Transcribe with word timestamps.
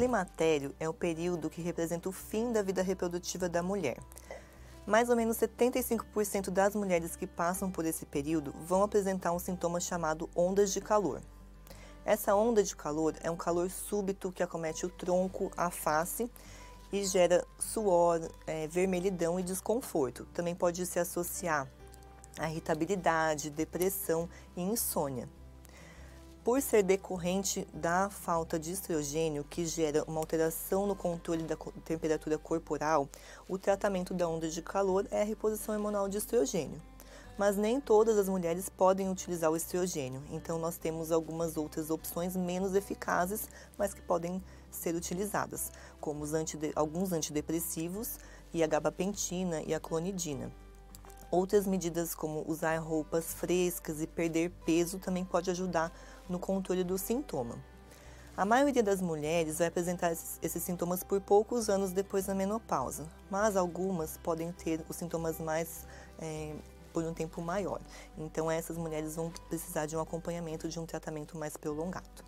climatério 0.00 0.74
é 0.80 0.88
o 0.88 0.94
período 0.94 1.50
que 1.50 1.60
representa 1.60 2.08
o 2.08 2.12
fim 2.12 2.54
da 2.54 2.62
vida 2.62 2.80
reprodutiva 2.80 3.50
da 3.50 3.62
mulher. 3.62 3.98
Mais 4.86 5.10
ou 5.10 5.14
menos 5.14 5.36
75% 5.36 6.48
das 6.48 6.74
mulheres 6.74 7.16
que 7.16 7.26
passam 7.26 7.70
por 7.70 7.84
esse 7.84 8.06
período 8.06 8.54
vão 8.66 8.82
apresentar 8.82 9.30
um 9.30 9.38
sintoma 9.38 9.78
chamado 9.78 10.30
ondas 10.34 10.72
de 10.72 10.80
calor. 10.80 11.20
Essa 12.02 12.34
onda 12.34 12.62
de 12.62 12.74
calor 12.74 13.14
é 13.22 13.30
um 13.30 13.36
calor 13.36 13.70
súbito 13.70 14.32
que 14.32 14.42
acomete 14.42 14.86
o 14.86 14.88
tronco, 14.88 15.52
a 15.54 15.68
face 15.68 16.30
e 16.90 17.04
gera 17.04 17.46
suor, 17.58 18.22
é, 18.46 18.66
vermelhidão 18.68 19.38
e 19.38 19.42
desconforto. 19.42 20.24
Também 20.32 20.54
pode 20.54 20.86
se 20.86 20.98
associar 20.98 21.68
a 22.38 22.48
irritabilidade, 22.48 23.50
depressão 23.50 24.30
e 24.56 24.62
insônia. 24.62 25.28
Por 26.42 26.62
ser 26.62 26.82
decorrente 26.82 27.68
da 27.74 28.08
falta 28.08 28.58
de 28.58 28.72
estrogênio, 28.72 29.44
que 29.44 29.66
gera 29.66 30.02
uma 30.04 30.18
alteração 30.18 30.86
no 30.86 30.96
controle 30.96 31.42
da 31.42 31.54
temperatura 31.84 32.38
corporal, 32.38 33.10
o 33.46 33.58
tratamento 33.58 34.14
da 34.14 34.26
onda 34.26 34.48
de 34.48 34.62
calor 34.62 35.06
é 35.10 35.20
a 35.20 35.24
reposição 35.24 35.74
hormonal 35.74 36.08
de 36.08 36.16
estrogênio. 36.16 36.80
Mas 37.36 37.58
nem 37.58 37.78
todas 37.78 38.16
as 38.16 38.26
mulheres 38.26 38.70
podem 38.70 39.10
utilizar 39.10 39.50
o 39.50 39.56
estrogênio, 39.56 40.22
então 40.30 40.58
nós 40.58 40.78
temos 40.78 41.12
algumas 41.12 41.58
outras 41.58 41.90
opções 41.90 42.34
menos 42.34 42.74
eficazes, 42.74 43.46
mas 43.76 43.92
que 43.92 44.00
podem 44.00 44.42
ser 44.70 44.94
utilizadas, 44.94 45.70
como 46.00 46.24
antide 46.24 46.72
alguns 46.74 47.12
antidepressivos 47.12 48.18
e 48.50 48.64
a 48.64 48.66
gabapentina 48.66 49.62
e 49.62 49.74
a 49.74 49.80
clonidina. 49.80 50.50
Outras 51.30 51.66
medidas 51.66 52.14
como 52.14 52.44
usar 52.48 52.76
roupas 52.78 53.32
frescas 53.32 54.02
e 54.02 54.06
perder 54.06 54.50
peso 54.66 54.98
também 54.98 55.24
pode 55.24 55.50
ajudar 55.50 55.92
no 56.28 56.38
controle 56.38 56.82
do 56.82 56.98
sintoma. 56.98 57.56
A 58.36 58.44
maioria 58.44 58.82
das 58.82 59.00
mulheres 59.00 59.58
vai 59.58 59.68
apresentar 59.68 60.12
esses 60.12 60.62
sintomas 60.62 61.04
por 61.04 61.20
poucos 61.20 61.68
anos 61.68 61.92
depois 61.92 62.26
da 62.26 62.34
menopausa, 62.34 63.06
mas 63.30 63.56
algumas 63.56 64.16
podem 64.18 64.50
ter 64.50 64.84
os 64.88 64.96
sintomas 64.96 65.38
mais 65.38 65.86
é, 66.18 66.54
por 66.92 67.04
um 67.04 67.12
tempo 67.12 67.40
maior. 67.42 67.80
Então 68.16 68.50
essas 68.50 68.76
mulheres 68.76 69.16
vão 69.16 69.30
precisar 69.48 69.86
de 69.86 69.96
um 69.96 70.00
acompanhamento 70.00 70.68
de 70.68 70.80
um 70.80 70.86
tratamento 70.86 71.36
mais 71.36 71.56
prolongado. 71.56 72.24